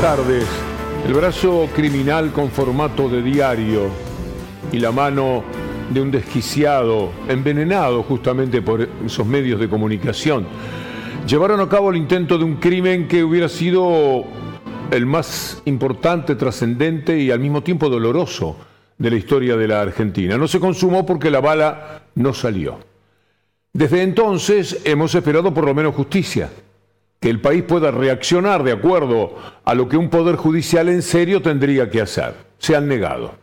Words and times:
Tardes. 0.00 0.46
El 1.06 1.14
brazo 1.14 1.68
criminal 1.74 2.32
con 2.32 2.50
formato 2.50 3.08
de 3.08 3.22
diario 3.22 3.88
y 4.70 4.78
la 4.78 4.92
mano 4.92 5.42
de 5.90 6.00
un 6.00 6.10
desquiciado, 6.10 7.10
envenenado 7.28 8.02
justamente 8.02 8.60
por 8.60 8.88
esos 9.04 9.26
medios 9.26 9.58
de 9.58 9.68
comunicación, 9.68 10.46
llevaron 11.26 11.60
a 11.60 11.68
cabo 11.68 11.90
el 11.90 11.96
intento 11.96 12.36
de 12.36 12.44
un 12.44 12.56
crimen 12.56 13.08
que 13.08 13.24
hubiera 13.24 13.48
sido 13.48 14.24
el 14.90 15.06
más 15.06 15.62
importante, 15.64 16.34
trascendente 16.34 17.18
y 17.18 17.30
al 17.30 17.40
mismo 17.40 17.62
tiempo 17.62 17.88
doloroso 17.88 18.56
de 18.98 19.10
la 19.10 19.16
historia 19.16 19.56
de 19.56 19.68
la 19.68 19.80
Argentina. 19.80 20.36
No 20.36 20.46
se 20.46 20.60
consumó 20.60 21.06
porque 21.06 21.30
la 21.30 21.40
bala 21.40 22.02
no 22.14 22.34
salió. 22.34 22.78
Desde 23.72 24.02
entonces 24.02 24.80
hemos 24.84 25.14
esperado 25.14 25.54
por 25.54 25.64
lo 25.64 25.74
menos 25.74 25.94
justicia, 25.94 26.50
que 27.20 27.30
el 27.30 27.40
país 27.40 27.62
pueda 27.62 27.90
reaccionar 27.90 28.62
de 28.62 28.72
acuerdo 28.72 29.36
a 29.64 29.74
lo 29.74 29.88
que 29.88 29.96
un 29.96 30.10
poder 30.10 30.36
judicial 30.36 30.88
en 30.88 31.02
serio 31.02 31.40
tendría 31.42 31.90
que 31.90 32.00
hacer. 32.00 32.34
Se 32.58 32.76
han 32.76 32.88
negado. 32.88 33.34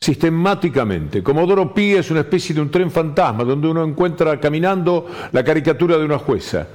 Sistemáticamente. 0.00 1.22
Comodoro 1.22 1.74
Pi 1.74 1.92
es 1.92 2.10
una 2.10 2.20
especie 2.20 2.54
de 2.54 2.62
un 2.62 2.70
tren 2.70 2.90
fantasma 2.90 3.44
donde 3.44 3.68
uno 3.68 3.84
encuentra 3.84 4.40
caminando 4.40 5.06
la 5.32 5.44
caricatura 5.44 5.98
de 5.98 6.04
una 6.04 6.18
jueza. 6.18 6.66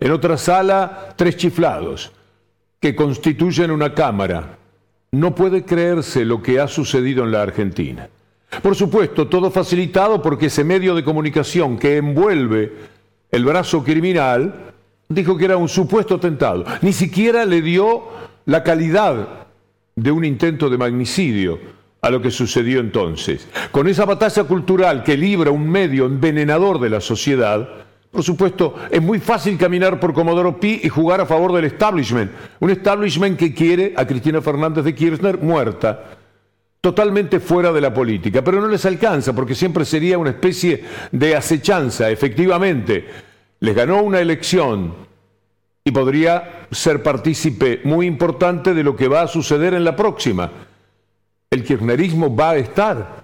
En 0.00 0.10
otra 0.10 0.36
sala, 0.36 1.14
tres 1.16 1.36
chiflados 1.36 2.10
que 2.80 2.96
constituyen 2.96 3.70
una 3.70 3.94
cámara. 3.94 4.58
No 5.12 5.34
puede 5.34 5.64
creerse 5.64 6.24
lo 6.24 6.42
que 6.42 6.58
ha 6.58 6.66
sucedido 6.66 7.22
en 7.22 7.30
la 7.30 7.42
Argentina. 7.42 8.08
Por 8.60 8.74
supuesto, 8.74 9.28
todo 9.28 9.50
facilitado 9.50 10.20
porque 10.20 10.46
ese 10.46 10.64
medio 10.64 10.94
de 10.94 11.04
comunicación 11.04 11.78
que 11.78 11.98
envuelve 11.98 12.72
el 13.30 13.44
brazo 13.44 13.84
criminal 13.84 14.71
dijo 15.14 15.36
que 15.36 15.44
era 15.44 15.56
un 15.56 15.68
supuesto 15.68 16.16
atentado. 16.16 16.64
Ni 16.80 16.92
siquiera 16.92 17.44
le 17.44 17.62
dio 17.62 18.04
la 18.46 18.62
calidad 18.62 19.46
de 19.94 20.10
un 20.10 20.24
intento 20.24 20.70
de 20.70 20.78
magnicidio 20.78 21.58
a 22.00 22.10
lo 22.10 22.20
que 22.20 22.30
sucedió 22.30 22.80
entonces. 22.80 23.48
Con 23.70 23.86
esa 23.88 24.04
batalla 24.04 24.44
cultural 24.44 25.04
que 25.04 25.16
libra 25.16 25.50
un 25.50 25.68
medio 25.68 26.06
envenenador 26.06 26.80
de 26.80 26.90
la 26.90 27.00
sociedad, 27.00 27.68
por 28.10 28.22
supuesto, 28.22 28.74
es 28.90 29.00
muy 29.00 29.20
fácil 29.20 29.56
caminar 29.56 29.98
por 29.98 30.12
Comodoro 30.12 30.58
Pi 30.58 30.80
y 30.82 30.88
jugar 30.88 31.20
a 31.20 31.26
favor 31.26 31.52
del 31.52 31.64
establishment. 31.64 32.30
Un 32.60 32.70
establishment 32.70 33.38
que 33.38 33.54
quiere 33.54 33.94
a 33.96 34.06
Cristina 34.06 34.42
Fernández 34.42 34.84
de 34.84 34.94
Kirchner 34.94 35.38
muerta, 35.38 36.18
totalmente 36.80 37.40
fuera 37.40 37.72
de 37.72 37.80
la 37.80 37.94
política. 37.94 38.42
Pero 38.42 38.60
no 38.60 38.68
les 38.68 38.84
alcanza 38.84 39.32
porque 39.32 39.54
siempre 39.54 39.84
sería 39.84 40.18
una 40.18 40.30
especie 40.30 40.84
de 41.10 41.36
acechanza, 41.36 42.10
efectivamente. 42.10 43.31
Les 43.62 43.76
ganó 43.76 44.02
una 44.02 44.18
elección 44.18 44.92
y 45.84 45.92
podría 45.92 46.66
ser 46.72 47.00
partícipe 47.00 47.80
muy 47.84 48.06
importante 48.06 48.74
de 48.74 48.82
lo 48.82 48.96
que 48.96 49.06
va 49.06 49.22
a 49.22 49.28
suceder 49.28 49.72
en 49.74 49.84
la 49.84 49.94
próxima. 49.94 50.50
El 51.48 51.62
kirchnerismo 51.62 52.34
va 52.34 52.50
a 52.50 52.56
estar 52.56 53.22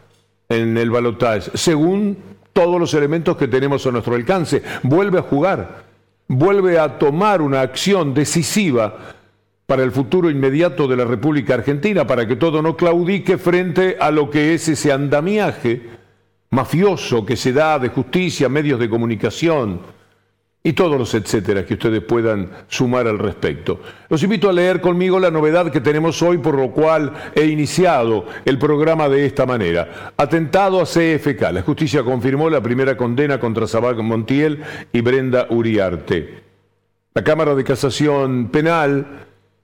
en 0.49 0.79
el 0.79 0.91
balotaje, 0.91 1.51
según 1.55 2.17
todos 2.53 2.79
los 2.79 2.95
elementos 2.95 3.37
que 3.37 3.49
tenemos 3.49 3.85
a 3.85 3.91
nuestro 3.91 4.15
alcance. 4.15 4.63
Vuelve 4.85 5.19
a 5.19 5.23
jugar, 5.23 5.83
vuelve 6.29 6.79
a 6.79 7.01
tomar 7.01 7.43
una 7.43 7.61
acción 7.61 8.15
decisiva 8.15 8.97
para 9.67 9.83
el 9.83 9.91
futuro 9.91 10.31
inmediato 10.31 10.87
de 10.87 10.99
la 10.99 11.05
República 11.05 11.55
Argentina, 11.55 12.07
para 12.07 12.29
que 12.29 12.37
todo 12.37 12.63
no 12.63 12.77
claudique 12.77 13.39
frente 13.39 13.97
a 13.99 14.13
lo 14.13 14.31
que 14.31 14.55
es 14.55 14.69
ese 14.69 14.93
andamiaje 14.93 15.83
mafioso 16.51 17.27
que 17.27 17.35
se 17.35 17.53
da 17.53 17.81
de 17.81 17.89
justicia, 17.89 18.49
medios 18.49 18.79
de 18.79 18.89
comunicación, 18.89 19.98
y 20.69 20.75
todos 20.75 20.99
los 20.99 21.15
etcétera 21.15 21.65
que 21.65 21.75
ustedes 21.75 22.03
puedan 22.03 22.51
sumar 22.69 23.07
al 23.07 23.19
respecto. 23.19 23.81
Los 24.11 24.23
invito 24.23 24.51
a 24.51 24.53
leer 24.53 24.83
conmigo 24.83 25.19
la 25.19 25.31
novedad 25.31 25.73
que 25.73 25.81
tenemos 25.81 26.21
hoy, 26.21 26.37
por 26.37 26.57
lo 26.57 26.73
cual 26.73 27.11
he 27.35 27.47
iniciado 27.47 28.27
el 28.45 28.59
programa 28.59 29.09
de 29.09 29.25
esta 29.25 29.47
manera. 29.47 30.13
Atentado 30.19 30.79
a 30.79 30.85
CFK. 30.85 31.53
La 31.53 31.63
justicia 31.63 32.03
confirmó 32.03 32.51
la 32.51 32.63
primera 32.63 32.99
condena 32.99 33.41
contra 33.41 33.67
Sabac 33.67 33.97
Montiel 33.97 34.63
y 34.93 35.01
Brenda 35.01 35.47
Uriarte. 35.49 36.43
La 37.15 37.25
Cámara 37.25 37.55
de 37.55 37.65
Casación 37.65 38.49
Penal 38.49 39.07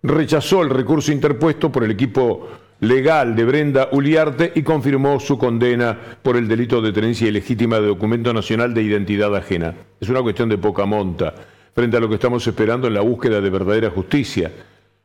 rechazó 0.03 0.63
el 0.63 0.71
recurso 0.71 1.13
interpuesto 1.13 1.71
por 1.71 1.85
el 1.85 1.91
equipo 1.91 2.49
legal 2.81 3.35
de 3.35 3.45
Brenda 3.45 3.89
Uliarte 3.93 4.53
y 4.55 4.63
confirmó 4.63 5.21
su 5.21 5.39
condena 5.39 5.99
por 6.23 6.37
el 6.37 6.49
delito 6.49 6.81
de 6.81 6.93
tenencia 6.93 7.29
ilegítima 7.29 7.81
de 7.81 7.89
documento 7.89 8.33
nacional 8.33 8.75
de 8.75 8.83
identidad 8.83 9.35
ajena. 9.35 9.75
Es 10.01 10.09
una 10.09 10.23
cuestión 10.23 10.49
de 10.49 10.59
poca 10.59 10.85
monta 10.85 11.35
frente 11.75 11.97
a 11.97 12.01
lo 12.01 12.09
que 12.09 12.15
estamos 12.15 12.47
esperando 12.47 12.87
en 12.87 12.95
la 12.95 13.01
búsqueda 13.01 13.41
de 13.41 13.51
verdadera 13.51 13.91
justicia. 13.91 14.53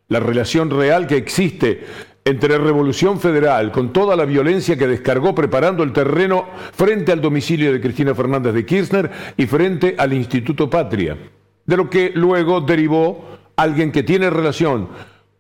La 0.10 0.20
relación 0.20 0.70
real 0.70 1.08
que 1.08 1.18
existe 1.18 1.84
entre 2.26 2.58
Revolución 2.58 3.20
Federal, 3.20 3.72
con 3.72 3.92
toda 3.94 4.16
la 4.16 4.26
violencia 4.26 4.78
que 4.78 4.88
descargó 4.88 5.34
preparando 5.34 5.84
el 5.84 5.94
terreno 5.94 6.48
frente 6.74 7.12
al 7.12 7.22
domicilio 7.22 7.72
de 7.72 7.82
Cristina 7.82 8.14
Fernández 8.14 8.54
de 8.54 8.66
Kirchner 8.66 9.10
y 9.38 9.48
frente 9.48 9.96
al 9.98 10.14
Instituto 10.14 10.70
Patria, 10.70 11.18
de 11.66 11.78
lo 11.78 11.90
que 11.90 12.12
luego 12.14 12.62
derivó 12.62 13.26
alguien 13.56 13.92
que 13.92 14.04
tiene 14.04 14.30
relación 14.30 14.90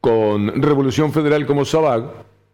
con 0.01 0.61
Revolución 0.61 1.11
Federal 1.11 1.45
como 1.45 1.65
Sabag, 1.65 2.05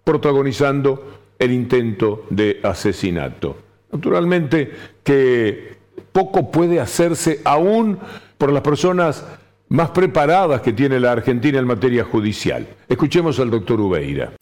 protagonizando 0.04 1.16
el 1.38 1.52
intento 1.52 2.26
de 2.30 2.60
asesinato. 2.64 3.58
Naturalmente 3.92 4.72
que 5.04 5.76
poco 6.12 6.52
puede 6.52 6.80
hacerse 6.80 7.42
aún 7.44 8.00
por 8.38 8.52
las 8.52 8.62
personas 8.62 9.26
más 9.70 9.90
preparadas 9.90 10.62
que 10.62 10.74
tiene 10.74 11.00
la 11.00 11.12
Argentina 11.12 11.60
en 11.60 11.66
materia 11.66 12.04
judicial. 12.04 12.68
Escuchemos 12.88 13.40
al 13.40 13.50
doctor 13.50 13.80
Ubeira. 13.80 14.34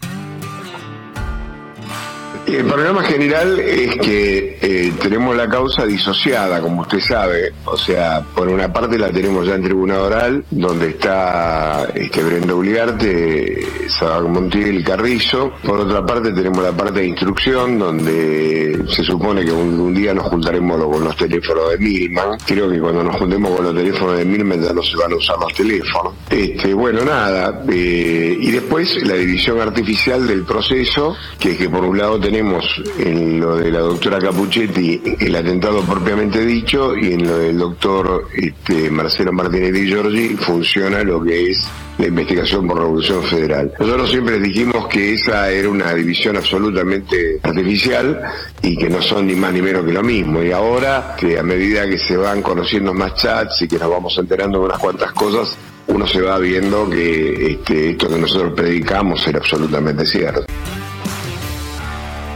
El 2.46 2.66
problema 2.66 3.02
general 3.04 3.59
es 3.59 3.96
que 3.96 4.58
eh, 4.62 4.94
tenemos 5.02 5.36
la 5.36 5.48
causa 5.48 5.86
disociada, 5.86 6.59
como 6.59 6.81
usted 6.81 7.00
sabe. 7.00 7.54
O 7.66 7.78
sea, 7.78 8.22
por 8.36 8.50
una 8.50 8.72
parte 8.72 8.98
la 8.98 9.09
tenemos 9.12 9.48
ya 9.48 9.56
en 9.56 9.64
tribunal 9.64 10.00
oral, 10.00 10.46
donde 10.52 10.90
está 10.90 11.88
este, 11.96 12.22
Brenda 12.22 12.54
Uliarte, 12.54 13.66
Sabac 13.88 14.28
Montiel 14.28 14.84
Carrizo. 14.84 15.54
Por 15.64 15.80
otra 15.80 16.06
parte 16.06 16.34
tenemos 16.34 16.62
la 16.62 16.74
parte 16.74 17.00
de 17.00 17.08
instrucción, 17.08 17.80
donde 17.80 18.84
se 18.90 19.04
supone 19.04 19.46
que 19.46 19.52
un, 19.52 19.94
día 19.94 20.14
nos 20.14 20.28
juntaremos 20.28 20.84
con 20.84 21.04
los 21.04 21.16
teléfonos 21.16 21.72
de 21.72 21.78
Milman. 21.78 22.38
Creo 22.46 22.70
que 22.70 22.80
cuando 22.80 23.04
nos 23.04 23.16
juntemos 23.16 23.52
con 23.52 23.66
los 23.66 23.75
teléfonos 23.75 24.18
de 24.18 24.25
Milman 24.25 24.62
ya 24.62 24.74
no 24.74 24.84
se 24.84 24.98
van 24.98 25.14
a 25.14 25.16
usar 25.16 25.38
los 25.40 25.54
teléfonos. 25.54 26.14
Este, 26.30 26.74
bueno, 26.74 27.06
nada. 27.06 27.64
Eh, 27.70 28.38
y 28.40 28.52
después 28.52 29.02
la 29.08 29.14
división 29.14 29.62
artificial 29.62 30.28
del 30.28 30.44
proceso, 30.44 31.16
que 31.40 31.52
es 31.52 31.58
que 31.58 31.70
por 31.70 31.86
un 31.86 31.98
lado 31.98 32.20
tenemos 32.20 32.33
tenemos 32.34 32.66
en 32.98 33.40
lo 33.40 33.58
de 33.58 33.70
la 33.70 33.82
doctora 33.82 34.18
Capuchetti 34.18 35.00
el 35.20 35.36
atentado 35.36 35.82
propiamente 35.84 36.44
dicho 36.44 36.98
y 36.98 37.14
en 37.14 37.28
lo 37.28 37.38
del 37.38 37.60
doctor 37.60 38.28
este, 38.34 38.90
Marcelo 38.90 39.32
Martínez 39.32 39.72
Di 39.72 39.88
Giorgi 39.88 40.30
funciona 40.30 41.04
lo 41.04 41.24
que 41.24 41.52
es 41.52 41.70
la 42.00 42.08
investigación 42.08 42.66
por 42.66 42.80
Revolución 42.80 43.22
Federal. 43.22 43.72
Nosotros 43.80 44.10
siempre 44.10 44.40
dijimos 44.40 44.88
que 44.88 45.14
esa 45.14 45.52
era 45.52 45.70
una 45.70 45.94
división 45.94 46.36
absolutamente 46.36 47.40
artificial 47.44 48.20
y 48.64 48.78
que 48.78 48.90
no 48.90 49.00
son 49.00 49.28
ni 49.28 49.36
más 49.36 49.54
ni 49.54 49.62
menos 49.62 49.86
que 49.86 49.94
lo 49.94 50.02
mismo. 50.02 50.42
Y 50.42 50.52
ahora, 50.52 51.16
que 51.16 51.38
a 51.38 51.44
medida 51.44 51.88
que 51.88 52.00
se 52.00 52.18
van 52.18 52.42
conociendo 52.42 52.96
más 52.96 53.14
chats 53.14 53.62
y 53.62 53.68
que 53.68 53.78
nos 53.78 53.92
vamos 53.92 54.18
enterando 54.18 54.58
de 54.58 54.66
unas 54.66 54.80
cuantas 54.80 55.12
cosas, 55.12 55.56
uno 55.86 56.08
se 56.08 56.20
va 56.20 56.40
viendo 56.40 56.90
que 56.90 57.52
este, 57.52 57.92
esto 57.92 58.10
que 58.10 58.18
nosotros 58.18 58.54
predicamos 58.56 59.28
era 59.28 59.38
absolutamente 59.38 60.04
cierto. 60.08 60.46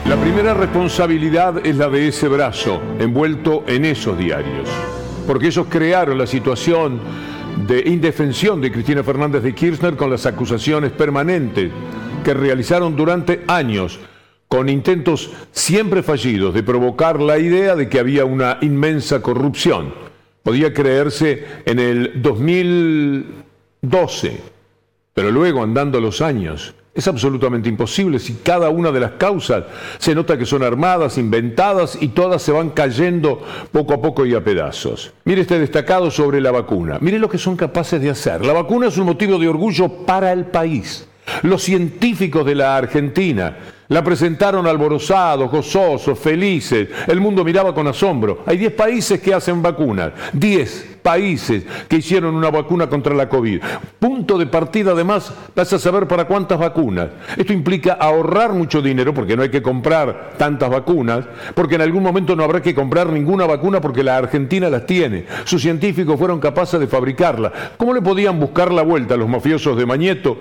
La 0.08 0.16
primera 0.16 0.54
responsabilidad 0.54 1.68
es 1.68 1.76
la 1.76 1.90
de 1.90 2.08
ese 2.08 2.30
brazo 2.30 2.82
envuelto 2.98 3.66
en 3.68 3.84
esos 3.84 4.18
diarios, 4.18 4.70
porque 5.28 5.48
ellos 5.48 5.68
crearon 5.70 6.18
la 6.18 6.26
situación 6.26 7.02
de 7.68 7.84
indefensión 7.86 8.62
de 8.62 8.72
Cristina 8.72 9.04
Fernández 9.04 9.44
de 9.44 9.54
Kirchner 9.54 9.98
con 9.98 10.10
las 10.10 10.26
acusaciones 10.26 10.94
permanentes 10.94 11.74
que 12.24 12.34
realizaron 12.34 12.96
durante 12.96 13.44
años 13.50 14.00
con 14.48 14.70
intentos 14.70 15.30
siempre 15.52 16.04
fallidos 16.04 16.54
de 16.54 16.64
provocar 16.64 17.20
la 17.20 17.38
idea 17.38 17.76
de 17.76 17.90
que 17.90 18.00
había 18.00 18.24
una 18.24 18.60
inmensa 18.62 19.22
corrupción. 19.22 19.94
Podía 20.42 20.74
creerse 20.74 21.46
en 21.66 21.80
el 21.80 22.22
2012, 22.22 24.40
pero 25.14 25.32
luego 25.32 25.64
andando 25.64 26.00
los 26.00 26.22
años 26.22 26.77
es 26.98 27.08
absolutamente 27.08 27.70
imposible 27.70 28.18
si 28.18 28.34
cada 28.34 28.70
una 28.70 28.92
de 28.92 29.00
las 29.00 29.12
causas 29.12 29.66
se 30.00 30.16
nota 30.16 30.36
que 30.36 30.48
son 30.48 30.64
armadas, 30.64 31.20
inventadas 31.20 31.98
y 32.02 32.08
todas 32.08 32.42
se 32.42 32.52
van 32.52 32.72
cayendo 32.72 33.44
poco 33.72 33.94
a 33.94 34.02
poco 34.02 34.26
y 34.26 34.34
a 34.34 34.44
pedazos. 34.44 35.14
Mire 35.24 35.42
este 35.42 35.60
destacado 35.60 36.10
sobre 36.10 36.42
la 36.42 36.50
vacuna. 36.50 36.98
Mire 37.00 37.20
lo 37.20 37.30
que 37.30 37.38
son 37.38 37.56
capaces 37.56 38.02
de 38.02 38.10
hacer. 38.10 38.44
La 38.44 38.54
vacuna 38.54 38.88
es 38.88 38.98
un 38.98 39.06
motivo 39.06 39.38
de 39.38 39.48
orgullo 39.48 39.90
para 40.06 40.32
el 40.34 40.46
país. 40.46 41.08
Los 41.44 41.62
científicos 41.62 42.46
de 42.46 42.56
la 42.56 42.76
Argentina 42.76 43.58
La 43.90 44.04
presentaron 44.04 44.68
alborozados, 44.68 45.50
gozosos, 45.50 46.20
felices. 46.20 46.90
El 47.08 47.22
mundo 47.22 47.46
miraba 47.46 47.74
con 47.74 47.88
asombro. 47.88 48.44
Hay 48.46 48.58
10 48.58 48.74
países 48.74 49.22
que 49.22 49.34
hacen 49.34 49.62
vacunas. 49.62 50.12
10 50.34 50.98
países 51.02 51.64
que 51.88 51.96
hicieron 51.96 52.36
una 52.36 52.52
vacuna 52.52 52.90
contra 52.90 53.16
la 53.16 53.30
COVID. 53.30 53.62
Punto 53.98 54.38
de 54.38 54.46
partida, 54.46 54.92
además, 54.92 55.34
vas 55.56 55.72
a 55.72 55.80
saber 55.80 56.06
para 56.06 56.26
cuántas 56.26 56.60
vacunas. 56.60 57.12
Esto 57.38 57.54
implica 57.54 57.94
ahorrar 57.94 58.52
mucho 58.52 58.82
dinero 58.82 59.14
porque 59.14 59.38
no 59.38 59.44
hay 59.44 59.50
que 59.50 59.62
comprar 59.62 60.34
tantas 60.38 60.70
vacunas, 60.70 61.24
porque 61.56 61.76
en 61.76 61.82
algún 61.82 62.04
momento 62.04 62.36
no 62.36 62.44
habrá 62.44 62.62
que 62.62 62.76
comprar 62.76 63.08
ninguna 63.08 63.46
vacuna 63.46 63.80
porque 63.80 64.04
la 64.04 64.18
Argentina 64.18 64.70
las 64.70 64.86
tiene. 64.86 65.26
Sus 65.46 65.62
científicos 65.62 66.20
fueron 66.20 66.42
capaces 66.42 66.78
de 66.78 66.88
fabricarla. 66.88 67.54
¿Cómo 67.78 67.94
le 67.94 68.02
podían 68.02 68.38
buscar 68.38 68.74
la 68.74 68.82
vuelta 68.82 69.14
a 69.14 69.18
los 69.18 69.30
mafiosos 69.30 69.78
de 69.78 69.86
Mañeto? 69.86 70.38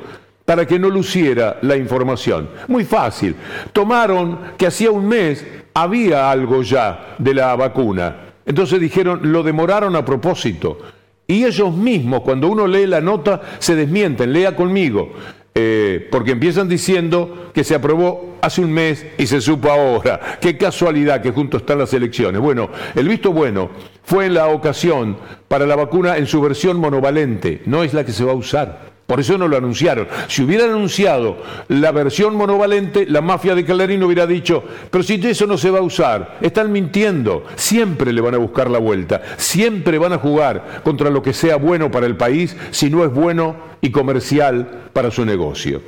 Para 0.47 0.65
que 0.65 0.79
no 0.79 0.89
luciera 0.89 1.59
la 1.61 1.77
información. 1.77 2.49
Muy 2.69 2.85
fácil. 2.85 3.35
Tomaron 3.73 4.39
que 4.57 4.67
hacía 4.67 4.91
un 4.91 5.07
mes 5.07 5.45
había 5.75 6.31
algo 6.31 6.63
ya 6.63 7.17
de 7.19 7.35
la 7.35 7.55
vacuna. 7.55 8.17
Entonces 8.47 8.81
dijeron, 8.81 9.21
lo 9.31 9.43
demoraron 9.43 9.95
a 9.97 10.05
propósito. 10.05 10.79
Y 11.27 11.45
ellos 11.45 11.75
mismos, 11.75 12.21
cuando 12.23 12.49
uno 12.49 12.67
lee 12.67 12.87
la 12.87 13.01
nota, 13.01 13.43
se 13.59 13.75
desmienten, 13.75 14.33
lea 14.33 14.55
conmigo, 14.55 15.13
eh, 15.53 16.09
porque 16.11 16.31
empiezan 16.31 16.69
diciendo 16.69 17.51
que 17.53 17.65
se 17.65 17.75
aprobó 17.75 18.37
hace 18.41 18.61
un 18.61 18.73
mes 18.73 19.05
y 19.19 19.27
se 19.27 19.41
supo 19.41 19.69
ahora. 19.71 20.39
Qué 20.41 20.57
casualidad 20.57 21.21
que 21.21 21.33
junto 21.33 21.57
están 21.57 21.79
las 21.79 21.93
elecciones. 21.93 22.41
Bueno, 22.41 22.71
el 22.95 23.09
visto 23.09 23.33
bueno 23.33 23.71
fue 24.05 24.27
en 24.27 24.35
la 24.35 24.47
ocasión 24.47 25.17
para 25.49 25.67
la 25.67 25.75
vacuna 25.75 26.17
en 26.17 26.27
su 26.27 26.41
versión 26.41 26.79
monovalente, 26.79 27.63
no 27.67 27.83
es 27.83 27.93
la 27.93 28.05
que 28.05 28.13
se 28.13 28.25
va 28.25 28.33
a 28.33 28.37
usar. 28.37 28.96
Por 29.07 29.21
eso 29.21 29.39
no 29.39 29.47
lo 29.47 29.57
anunciaron. 29.57 30.09
Si 30.27 30.43
hubieran 30.43 30.71
anunciado 30.71 31.37
la 31.69 31.93
versión 31.93 32.35
monovalente, 32.35 33.07
la 33.07 33.21
mafia 33.21 33.55
de 33.55 33.65
Clarín 33.65 34.03
hubiera 34.03 34.27
dicho, 34.27 34.65
pero 34.91 35.05
si 35.05 35.15
eso 35.15 35.47
no 35.47 35.57
se 35.57 35.71
va 35.71 35.79
a 35.79 35.83
usar, 35.83 36.39
están 36.41 36.73
mintiendo. 36.73 37.45
Siempre 37.55 38.13
le 38.13 38.21
van 38.21 38.35
a 38.35 38.39
buscar 38.39 38.69
la 38.69 38.79
vuelta. 38.79 39.23
Siempre 39.37 39.99
van 39.99 40.13
a 40.13 40.19
jugar 40.19 40.83
contra 40.83 41.11
lo 41.11 41.23
que 41.23 41.33
sea 41.33 41.57
bueno 41.57 41.91
para 41.91 42.07
el 42.07 42.17
país 42.17 42.57
si 42.71 42.91
no 42.91 43.05
es 43.05 43.13
bueno 43.13 43.57
y 43.81 43.91
comercial 43.91 44.91
para 44.93 45.13
su 45.13 45.25
negocio. 45.25 45.83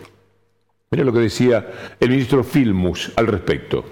Mira 0.91 1.05
lo 1.05 1.13
que 1.13 1.21
decía 1.21 1.67
el 1.99 2.11
ministro 2.11 2.45
Filmus 2.45 3.13
al 3.17 3.27
respecto. 3.27 3.85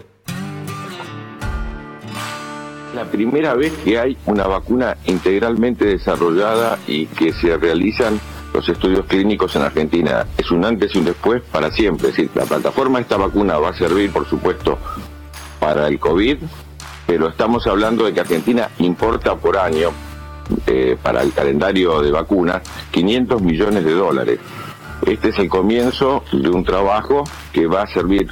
La 2.94 3.04
primera 3.04 3.54
vez 3.54 3.74
que 3.84 3.98
hay 3.98 4.16
una 4.24 4.46
vacuna 4.46 4.96
integralmente 5.04 5.84
desarrollada 5.84 6.78
y 6.86 7.06
que 7.06 7.32
se 7.34 7.54
realizan 7.58 8.18
los 8.56 8.68
estudios 8.70 9.04
clínicos 9.04 9.54
en 9.54 9.62
Argentina. 9.62 10.26
Es 10.38 10.50
un 10.50 10.64
antes 10.64 10.94
y 10.94 10.98
un 10.98 11.04
después 11.04 11.42
para 11.52 11.70
siempre. 11.70 12.08
Es 12.08 12.16
decir, 12.16 12.30
la 12.34 12.46
plataforma 12.46 12.98
de 12.98 13.02
esta 13.02 13.18
vacuna 13.18 13.58
va 13.58 13.68
a 13.68 13.74
servir, 13.74 14.10
por 14.10 14.26
supuesto, 14.26 14.78
para 15.60 15.86
el 15.88 15.98
COVID, 15.98 16.38
pero 17.06 17.28
estamos 17.28 17.66
hablando 17.66 18.06
de 18.06 18.14
que 18.14 18.20
Argentina 18.20 18.70
importa 18.78 19.36
por 19.36 19.58
año, 19.58 19.90
eh, 20.66 20.96
para 21.02 21.20
el 21.20 21.34
calendario 21.34 22.00
de 22.00 22.10
vacunas, 22.10 22.62
500 22.92 23.42
millones 23.42 23.84
de 23.84 23.92
dólares. 23.92 24.40
Este 25.04 25.28
es 25.28 25.38
el 25.38 25.50
comienzo 25.50 26.24
de 26.32 26.48
un 26.48 26.64
trabajo 26.64 27.24
que 27.52 27.66
va 27.66 27.82
a 27.82 27.86
servir 27.86 28.26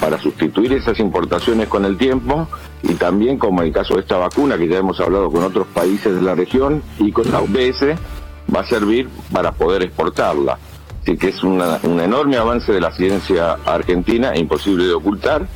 para 0.00 0.18
sustituir 0.18 0.72
esas 0.72 0.98
importaciones 1.00 1.68
con 1.68 1.84
el 1.84 1.98
tiempo 1.98 2.48
y 2.82 2.94
también 2.94 3.38
como 3.38 3.60
el 3.60 3.72
caso 3.72 3.94
de 3.94 4.00
esta 4.00 4.16
vacuna 4.16 4.56
que 4.56 4.68
ya 4.68 4.78
hemos 4.78 4.98
hablado 5.00 5.30
con 5.30 5.42
otros 5.42 5.66
países 5.68 6.14
de 6.14 6.22
la 6.22 6.34
región 6.34 6.82
y 6.98 7.12
con 7.12 7.30
la 7.30 7.42
UBS 7.42 7.96
va 8.54 8.60
a 8.60 8.66
servir 8.66 9.08
para 9.32 9.52
poder 9.52 9.82
exportarla. 9.82 10.58
Así 11.02 11.16
que 11.16 11.28
es 11.28 11.42
un 11.44 11.60
enorme 12.00 12.36
avance 12.36 12.72
de 12.72 12.80
la 12.80 12.92
ciencia 12.92 13.58
argentina, 13.64 14.32
e 14.32 14.40
imposible 14.40 14.86
de 14.86 14.94
ocultar, 14.94 15.46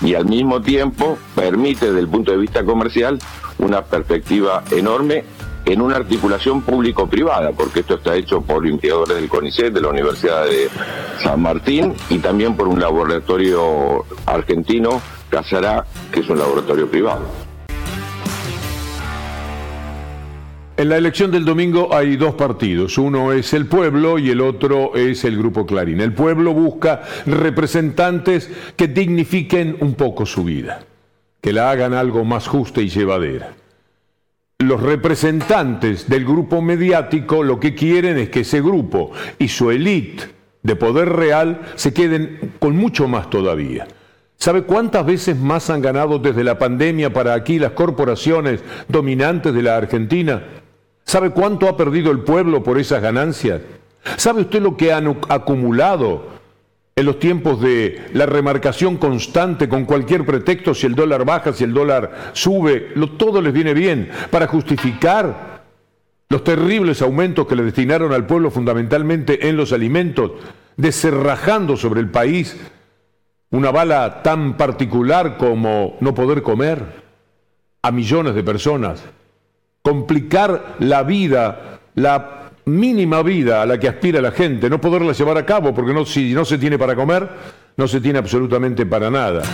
y 0.00 0.14
al 0.14 0.26
mismo 0.26 0.60
tiempo 0.60 1.18
permite 1.34 1.86
desde 1.86 2.00
el 2.00 2.08
punto 2.08 2.30
de 2.32 2.38
vista 2.38 2.64
comercial 2.64 3.18
una 3.58 3.82
perspectiva 3.82 4.62
enorme 4.70 5.24
en 5.64 5.80
una 5.80 5.96
articulación 5.96 6.62
público-privada, 6.62 7.50
porque 7.52 7.80
esto 7.80 7.94
está 7.94 8.14
hecho 8.14 8.40
por 8.40 8.64
investigadores 8.66 9.16
del 9.16 9.28
CONICET, 9.28 9.72
de 9.72 9.80
la 9.80 9.88
Universidad 9.88 10.44
de 10.44 10.70
San 11.22 11.42
Martín, 11.42 11.94
y 12.08 12.18
también 12.18 12.56
por 12.56 12.68
un 12.68 12.78
laboratorio 12.80 14.04
argentino, 14.26 15.00
Casará, 15.28 15.84
que 16.12 16.20
es 16.20 16.28
un 16.28 16.38
laboratorio 16.38 16.88
privado. 16.88 17.45
En 20.78 20.90
la 20.90 20.98
elección 20.98 21.30
del 21.30 21.46
domingo 21.46 21.94
hay 21.94 22.16
dos 22.16 22.34
partidos, 22.34 22.98
uno 22.98 23.32
es 23.32 23.54
el 23.54 23.64
pueblo 23.64 24.18
y 24.18 24.28
el 24.28 24.42
otro 24.42 24.94
es 24.94 25.24
el 25.24 25.38
Grupo 25.38 25.64
Clarín. 25.64 26.02
El 26.02 26.12
pueblo 26.12 26.52
busca 26.52 27.00
representantes 27.24 28.50
que 28.76 28.86
dignifiquen 28.86 29.78
un 29.80 29.94
poco 29.94 30.26
su 30.26 30.44
vida, 30.44 30.84
que 31.40 31.54
la 31.54 31.70
hagan 31.70 31.94
algo 31.94 32.26
más 32.26 32.46
justa 32.46 32.82
y 32.82 32.90
llevadera. 32.90 33.54
Los 34.58 34.82
representantes 34.82 36.10
del 36.10 36.26
grupo 36.26 36.60
mediático 36.60 37.42
lo 37.42 37.58
que 37.58 37.74
quieren 37.74 38.18
es 38.18 38.28
que 38.28 38.40
ese 38.40 38.60
grupo 38.60 39.12
y 39.38 39.48
su 39.48 39.70
élite 39.70 40.24
de 40.62 40.76
poder 40.76 41.08
real 41.08 41.62
se 41.76 41.94
queden 41.94 42.52
con 42.58 42.76
mucho 42.76 43.08
más 43.08 43.30
todavía. 43.30 43.88
¿Sabe 44.36 44.64
cuántas 44.64 45.06
veces 45.06 45.38
más 45.38 45.70
han 45.70 45.80
ganado 45.80 46.18
desde 46.18 46.44
la 46.44 46.58
pandemia 46.58 47.14
para 47.14 47.32
aquí 47.32 47.58
las 47.58 47.72
corporaciones 47.72 48.60
dominantes 48.88 49.54
de 49.54 49.62
la 49.62 49.78
Argentina? 49.78 50.42
¿Sabe 51.06 51.30
cuánto 51.30 51.68
ha 51.68 51.76
perdido 51.76 52.10
el 52.10 52.20
pueblo 52.20 52.64
por 52.64 52.78
esas 52.78 53.00
ganancias? 53.00 53.62
¿Sabe 54.16 54.42
usted 54.42 54.60
lo 54.60 54.76
que 54.76 54.92
han 54.92 55.16
acumulado 55.28 56.26
en 56.96 57.06
los 57.06 57.20
tiempos 57.20 57.60
de 57.60 58.06
la 58.12 58.26
remarcación 58.26 58.96
constante 58.96 59.68
con 59.68 59.84
cualquier 59.84 60.26
pretexto, 60.26 60.74
si 60.74 60.86
el 60.86 60.96
dólar 60.96 61.24
baja, 61.24 61.52
si 61.52 61.62
el 61.62 61.72
dólar 61.72 62.32
sube, 62.32 62.92
todo 63.16 63.40
les 63.40 63.52
viene 63.52 63.72
bien 63.72 64.10
para 64.30 64.48
justificar 64.48 65.62
los 66.28 66.42
terribles 66.42 67.00
aumentos 67.02 67.46
que 67.46 67.54
le 67.54 67.62
destinaron 67.62 68.12
al 68.12 68.26
pueblo 68.26 68.50
fundamentalmente 68.50 69.48
en 69.48 69.56
los 69.56 69.72
alimentos, 69.72 70.32
deserrajando 70.76 71.76
sobre 71.76 72.00
el 72.00 72.10
país 72.10 72.56
una 73.50 73.70
bala 73.70 74.24
tan 74.24 74.56
particular 74.56 75.36
como 75.36 75.98
no 76.00 76.14
poder 76.14 76.42
comer 76.42 77.04
a 77.82 77.92
millones 77.92 78.34
de 78.34 78.42
personas 78.42 79.04
complicar 79.86 80.74
la 80.80 81.04
vida, 81.04 81.78
la 81.94 82.50
mínima 82.64 83.22
vida 83.22 83.62
a 83.62 83.66
la 83.66 83.78
que 83.78 83.86
aspira 83.86 84.20
la 84.20 84.32
gente, 84.32 84.68
no 84.68 84.80
poderla 84.80 85.12
llevar 85.12 85.38
a 85.38 85.46
cabo, 85.46 85.72
porque 85.72 85.94
no, 85.94 86.04
si 86.04 86.34
no 86.34 86.44
se 86.44 86.58
tiene 86.58 86.76
para 86.76 86.96
comer, 86.96 87.28
no 87.76 87.86
se 87.86 88.00
tiene 88.00 88.18
absolutamente 88.18 88.84
para 88.84 89.12
nada. 89.12 89.44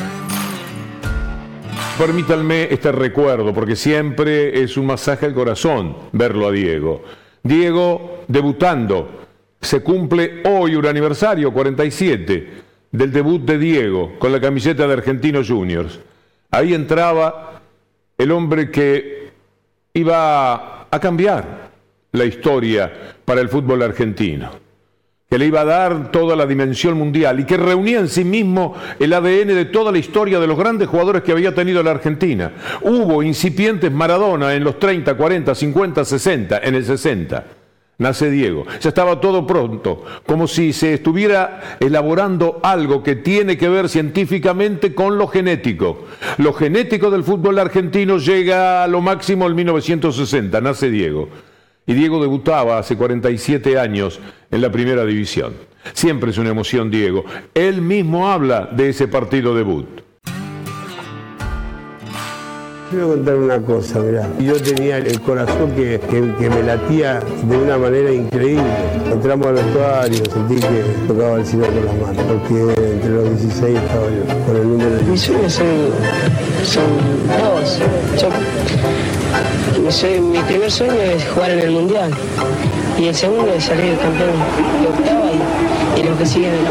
Permítanme 1.98 2.68
este 2.70 2.92
recuerdo, 2.92 3.52
porque 3.52 3.76
siempre 3.76 4.62
es 4.62 4.78
un 4.78 4.86
masaje 4.86 5.26
al 5.26 5.34
corazón 5.34 5.96
verlo 6.12 6.48
a 6.48 6.50
Diego. 6.50 7.02
Diego 7.42 8.24
debutando, 8.26 9.26
se 9.60 9.82
cumple 9.82 10.40
hoy 10.46 10.76
un 10.76 10.86
aniversario, 10.86 11.52
47, 11.52 12.50
del 12.90 13.12
debut 13.12 13.42
de 13.42 13.58
Diego 13.58 14.18
con 14.18 14.32
la 14.32 14.40
camiseta 14.40 14.86
de 14.86 14.94
Argentinos 14.94 15.50
Juniors. 15.50 16.00
Ahí 16.50 16.72
entraba 16.72 17.60
el 18.16 18.30
hombre 18.30 18.70
que 18.70 19.21
iba 19.94 20.86
a 20.90 21.00
cambiar 21.00 21.70
la 22.12 22.24
historia 22.24 22.92
para 23.24 23.40
el 23.40 23.48
fútbol 23.48 23.82
argentino, 23.82 24.50
que 25.28 25.38
le 25.38 25.46
iba 25.46 25.62
a 25.62 25.64
dar 25.64 26.10
toda 26.10 26.36
la 26.36 26.46
dimensión 26.46 26.96
mundial 26.96 27.40
y 27.40 27.44
que 27.44 27.56
reunía 27.56 28.00
en 28.00 28.08
sí 28.08 28.24
mismo 28.24 28.74
el 28.98 29.12
ADN 29.12 29.48
de 29.48 29.64
toda 29.66 29.92
la 29.92 29.98
historia 29.98 30.40
de 30.40 30.46
los 30.46 30.58
grandes 30.58 30.88
jugadores 30.88 31.22
que 31.22 31.32
había 31.32 31.54
tenido 31.54 31.82
la 31.82 31.92
Argentina. 31.92 32.52
Hubo 32.82 33.22
incipientes 33.22 33.90
Maradona 33.90 34.54
en 34.54 34.64
los 34.64 34.78
30, 34.78 35.14
40, 35.14 35.54
50, 35.54 36.04
60, 36.04 36.58
en 36.58 36.74
el 36.74 36.84
60 36.84 37.44
nace 38.02 38.30
Diego. 38.30 38.66
Ya 38.80 38.88
estaba 38.90 39.20
todo 39.20 39.46
pronto, 39.46 40.04
como 40.26 40.46
si 40.46 40.72
se 40.72 40.94
estuviera 40.94 41.78
elaborando 41.80 42.60
algo 42.62 43.02
que 43.02 43.16
tiene 43.16 43.56
que 43.56 43.68
ver 43.68 43.88
científicamente 43.88 44.94
con 44.94 45.16
lo 45.16 45.28
genético. 45.28 46.04
Lo 46.38 46.52
genético 46.52 47.10
del 47.10 47.24
fútbol 47.24 47.58
argentino 47.58 48.18
llega 48.18 48.84
a 48.84 48.88
lo 48.88 49.00
máximo 49.00 49.46
en 49.46 49.54
1960, 49.54 50.60
nace 50.60 50.90
Diego. 50.90 51.28
Y 51.86 51.94
Diego 51.94 52.20
debutaba 52.20 52.78
hace 52.78 52.96
47 52.96 53.78
años 53.78 54.20
en 54.50 54.60
la 54.60 54.70
primera 54.70 55.04
división. 55.04 55.54
Siempre 55.94 56.30
es 56.30 56.38
una 56.38 56.50
emoción 56.50 56.90
Diego. 56.90 57.24
Él 57.54 57.82
mismo 57.82 58.30
habla 58.30 58.68
de 58.70 58.90
ese 58.90 59.08
partido 59.08 59.54
debut. 59.54 60.11
Quiero 62.92 63.08
contar 63.08 63.36
una 63.36 63.58
cosa, 63.58 63.98
mirá. 64.00 64.28
Yo 64.38 64.60
tenía 64.60 64.98
el 64.98 65.18
corazón 65.22 65.72
que, 65.74 65.98
me 66.38 66.62
latía 66.62 67.20
de 67.42 67.56
una 67.56 67.78
manera 67.78 68.12
increíble. 68.12 68.62
Entramos 69.10 69.46
al 69.46 69.54
vestuario, 69.54 70.22
sentí 70.30 70.56
que 70.56 70.84
tocaba 71.08 71.36
el 71.36 71.46
cielo 71.46 71.68
con 71.68 71.86
las 71.86 71.96
manos, 71.96 72.22
porque 72.28 72.74
entre 72.92 73.08
los 73.08 73.30
16 73.40 73.78
estaba 73.78 74.04
yo, 74.04 74.26
con 74.46 74.56
el 74.56 74.68
número 74.68 74.90
de... 74.90 75.02
Mis 75.04 75.22
sueños 75.22 75.54
son, 75.54 75.66
dos. 77.40 77.78
Yo, 78.20 78.28
mi 80.20 80.40
primer 80.40 80.70
sueño 80.70 80.92
es 80.92 81.26
jugar 81.30 81.52
en 81.52 81.60
el 81.60 81.70
Mundial 81.70 82.10
y 82.98 83.06
el 83.06 83.14
segundo 83.14 83.54
es 83.54 83.64
salir 83.64 83.96
campeón 83.96 84.28
de 84.28 84.34
y, 85.96 86.00
y 86.00 86.02
los 86.10 86.18
que 86.18 86.26
siguen 86.26 86.52
en 86.52 86.64
la 86.64 86.70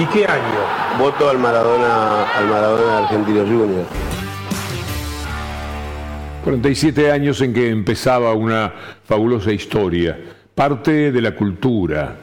y 0.00 0.06
qué 0.06 0.24
año? 0.24 0.98
Voto 0.98 1.28
al 1.28 1.38
Maradona, 1.38 2.24
al 2.32 2.46
Maradona 2.46 2.98
Argentino 2.98 3.40
Junior. 3.40 3.84
47 6.42 7.12
años 7.12 7.40
en 7.42 7.52
que 7.52 7.68
empezaba 7.68 8.32
una 8.32 8.72
fabulosa 9.04 9.52
historia, 9.52 10.18
parte 10.54 11.12
de 11.12 11.20
la 11.20 11.36
cultura, 11.36 12.16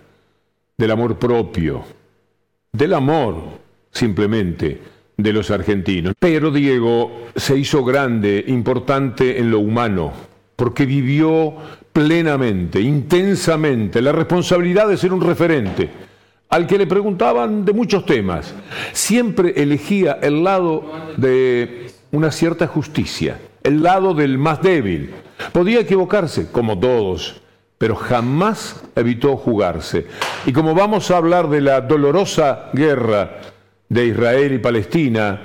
del 0.76 0.92
amor 0.92 1.20
propio, 1.20 1.84
del 2.72 2.96
amor 2.96 3.36
simplemente 3.92 4.82
de 5.16 5.34
los 5.34 5.52
argentinos. 5.52 6.16
Pero 6.18 6.50
Diego 6.50 7.28
se 7.36 7.58
hizo 7.58 7.84
grande, 7.84 8.44
importante 8.48 9.40
en 9.40 9.52
lo 9.52 9.60
humano, 9.60 10.14
porque 10.56 10.88
vivió 10.88 11.54
plenamente, 11.94 12.82
intensamente, 12.82 14.02
la 14.02 14.14
responsabilidad 14.14 14.88
de 14.88 14.98
ser 14.98 15.14
un 15.14 15.22
referente, 15.22 16.08
al 16.50 16.68
que 16.68 16.78
le 16.78 16.88
preguntaban 16.88 17.66
de 17.66 17.74
muchos 17.74 18.06
temas. 18.06 18.54
Siempre 18.94 19.54
elegía 19.62 20.20
el 20.22 20.44
lado 20.44 20.92
de 21.18 21.92
una 22.12 22.32
cierta 22.32 22.68
justicia, 22.68 23.40
el 23.64 23.84
lado 23.84 24.14
del 24.14 24.38
más 24.38 24.62
débil. 24.62 25.14
Podía 25.52 25.82
equivocarse, 25.82 26.52
como 26.52 26.80
todos, 26.80 27.42
pero 27.78 27.96
jamás 27.96 28.84
evitó 28.96 29.38
jugarse. 29.38 30.08
Y 30.46 30.54
como 30.54 30.74
vamos 30.74 31.12
a 31.12 31.18
hablar 31.18 31.50
de 31.50 31.62
la 31.62 31.82
dolorosa 31.82 32.70
guerra 32.74 33.40
de 33.90 34.06
Israel 34.08 34.54
y 34.54 34.60
Palestina 34.60 35.42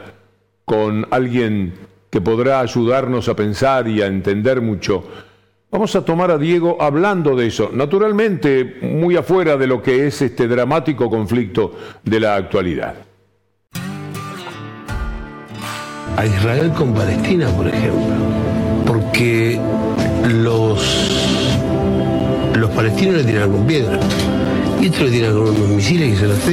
con 0.65 1.07
alguien 1.11 1.75
que 2.11 2.21
podrá 2.21 2.61
ayudarnos 2.61 3.29
a 3.29 3.37
pensar 3.37 3.89
y 3.89 4.03
a 4.03 4.07
entender 4.07 4.61
mucho, 4.61 5.05
vamos 5.73 5.97
a 5.97 6.05
tomar 6.05 6.31
a 6.31 6.37
Diego 6.37 6.77
hablando 6.81 7.35
de 7.35 7.47
eso, 7.47 7.71
naturalmente 7.73 8.77
muy 8.83 9.17
afuera 9.17 9.57
de 9.57 9.67
lo 9.67 9.83
que 9.83 10.07
es 10.07 10.21
este 10.21 10.47
dramático 10.47 11.09
conflicto 11.09 11.73
de 12.05 12.21
la 12.21 12.37
actualidad. 12.37 12.95
A 16.15 16.27
Israel 16.27 16.73
con 16.77 16.93
Palestina, 16.93 17.49
por 17.49 17.67
ejemplo, 17.67 18.15
porque 18.87 19.59
los, 20.29 21.11
los 22.55 22.71
palestinos 22.73 23.17
le 23.17 23.25
tiran 23.25 23.51
con 23.51 23.67
piedra 23.67 23.99
y 24.79 24.87
estos 24.87 25.05
le 25.05 25.11
tiran 25.11 25.33
con 25.33 25.43
unos 25.43 25.69
misiles 25.69 26.11
que 26.11 26.17
se 26.19 26.29
las 26.29 26.49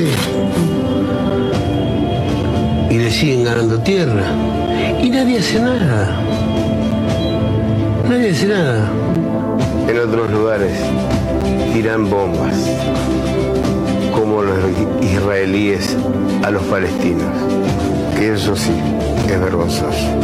y 2.89 2.97
le 2.97 3.11
siguen 3.11 3.43
ganando 3.43 3.79
tierra. 3.81 4.23
Y 5.03 5.09
nadie 5.09 5.39
hace 5.39 5.59
nada. 5.59 6.21
Nadie 8.07 8.31
hace 8.31 8.47
nada. 8.47 9.09
En 9.89 9.98
otros 9.98 10.29
lugares 10.29 10.79
tiran 11.74 12.08
bombas, 12.12 12.53
como 14.13 14.43
los 14.43 14.55
israelíes 15.01 15.98
a 16.43 16.51
los 16.51 16.62
palestinos. 16.65 17.25
Que 18.15 18.34
eso 18.34 18.55
sí, 18.55 18.72
es 19.27 19.39
vergonzoso. 19.39 20.15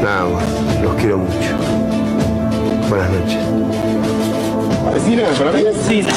Nada 0.00 0.28
más, 0.28 0.80
los 0.84 0.94
quiero 0.94 1.18
mucho. 1.18 1.56
Buenas 2.88 3.10
noches. 3.10 3.38
¿Palestina? 4.84 5.24
Palestina. 5.36 6.08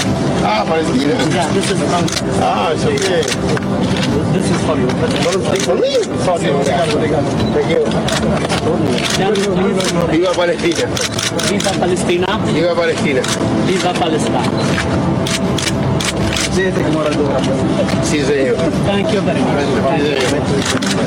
Ah, 0.44 0.64
Palestina. 0.66 1.14
Yeah, 1.30 1.48
this 1.54 1.70
is 1.72 1.80
Palestine. 1.80 2.30
Ah, 2.42 2.72
it's 2.72 2.86
okay. 2.86 3.24
This 4.34 4.50
is 4.50 4.60
for 4.66 4.78
you. 4.78 4.88
For 5.66 5.76
me? 5.76 5.94
For 6.26 6.38
you. 6.42 6.64
Thank 7.54 7.70
you. 7.70 7.84
Viva 10.10 10.32
Palestina. 10.34 10.88
Viva 11.50 11.72
Palestina. 11.80 12.38
Viva 12.46 12.74
Palestina. 12.74 13.22
Viva 13.66 13.92
Palestina. 13.92 14.42
Siete 16.52 16.84
che 16.84 16.90
moradora. 16.90 17.40
Sì, 18.02 18.24
sei 18.24 18.46
io. 18.46 18.56
Thank 18.86 19.12
you 19.12 19.22
very 19.24 19.40
much. 19.40 19.64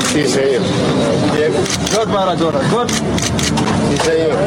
Sì, 0.07 0.27
sei 0.27 0.53
io. 0.53 0.61
God 1.93 2.07
moradora, 2.07 2.59
God. 2.69 2.89
Sì, 2.89 3.97
sei 4.03 4.21
io. 4.21 4.37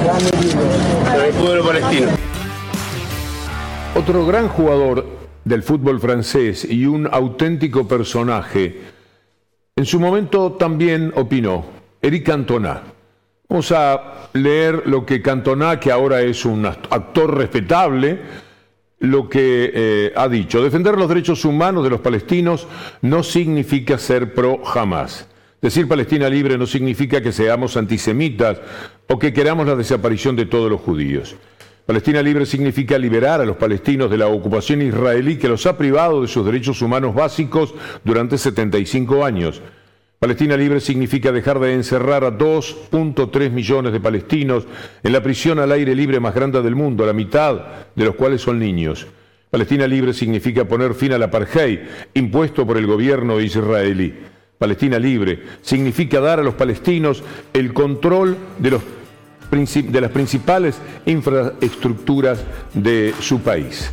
Sono 1.11 1.27
il 1.27 1.35
puro 1.35 1.63
palestino. 1.63 2.36
Otro 4.07 4.25
gran 4.25 4.47
jugador 4.49 5.05
del 5.45 5.65
fútbol 5.65 5.99
francés 5.99 6.65
y 6.65 6.87
un 6.87 7.09
auténtico 7.11 7.89
personaje, 7.89 8.83
en 9.75 9.85
su 9.85 9.99
momento 9.99 10.53
también 10.53 11.13
opinó, 11.17 11.65
Eric 12.01 12.25
Cantona. 12.25 12.83
Vamos 13.49 13.73
a 13.73 14.29
leer 14.33 14.85
lo 14.87 15.05
que 15.05 15.21
Cantona, 15.21 15.81
que 15.81 15.91
ahora 15.91 16.21
es 16.21 16.45
un 16.45 16.67
actor 16.67 17.37
respetable, 17.37 18.21
lo 19.01 19.29
que 19.29 19.73
eh, 19.75 20.13
ha 20.15 20.29
dicho. 20.29 20.63
Defender 20.63 20.97
los 20.97 21.09
derechos 21.09 21.45
humanos 21.45 21.83
de 21.83 21.91
los 21.91 22.01
palestinos 22.01 22.69
no 23.03 23.25
significa 23.25 23.99
ser 23.99 24.35
pro 24.35 24.63
jamás. 24.63 25.27
Decir 25.61 25.89
Palestina 25.89 26.29
libre 26.29 26.57
no 26.57 26.69
significa 26.69 27.21
que 27.21 27.33
seamos 27.33 27.77
antisemitas 27.77 28.61
o 29.09 29.19
que 29.19 29.33
queramos 29.33 29.67
la 29.67 29.75
desaparición 29.75 30.37
de 30.37 30.47
todos 30.47 30.71
los 30.71 30.81
judíos. 30.81 31.35
Palestina 31.87 32.21
libre 32.21 32.45
significa 32.47 32.99
liberar 32.99 33.41
a 33.41 33.45
los 33.45 33.57
palestinos 33.57 34.11
de 34.11 34.19
la 34.19 34.27
ocupación 34.27 34.83
israelí 34.83 35.37
que 35.37 35.49
los 35.49 35.67
ha 35.67 35.79
privado 35.79 36.21
de 36.21 36.27
sus 36.27 36.45
derechos 36.45 36.83
humanos 36.83 37.15
básicos 37.15 37.75
durante 38.03 38.37
75 38.39 39.25
años. 39.25 39.63
Palestina 40.19 40.57
libre 40.57 40.81
significa 40.81 41.31
dejar 41.31 41.61
de 41.61 41.75
encerrar 41.75 42.25
a 42.25 42.37
2.3 42.37 43.51
millones 43.51 43.93
de 43.93 44.01
palestinos 44.01 44.67
en 45.05 45.13
la 45.13 45.23
prisión 45.23 45.61
al 45.61 45.71
aire 45.71 45.95
libre 45.95 46.19
más 46.19 46.35
grande 46.35 46.61
del 46.61 46.75
mundo, 46.75 47.07
la 47.07 47.13
mitad 47.13 47.61
de 47.95 48.05
los 48.05 48.17
cuales 48.17 48.41
son 48.41 48.59
niños. 48.59 49.07
Palestina 49.49 49.87
libre 49.87 50.13
significa 50.13 50.65
poner 50.65 50.93
fin 50.93 51.13
al 51.13 51.23
apartheid 51.23 51.79
impuesto 52.15 52.67
por 52.67 52.79
el 52.79 52.87
gobierno 52.89 53.41
israelí. 53.41 54.13
Palestina 54.59 54.99
libre 54.99 55.41
significa 55.63 56.19
dar 56.19 56.41
a 56.41 56.43
los 56.43 56.55
palestinos 56.55 57.23
el 57.53 57.73
control 57.73 58.37
de 58.59 58.71
los 58.73 58.83
de 59.51 60.01
las 60.01 60.11
principales 60.11 60.77
infraestructuras 61.07 62.39
de 62.75 63.15
su 63.21 63.41
país. 63.41 63.93